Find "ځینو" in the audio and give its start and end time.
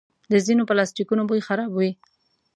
0.45-0.63